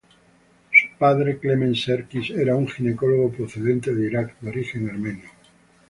[0.71, 5.29] Su padre, Clement Serkis, era un ginecólogo procedente de Irak, de origen armenio.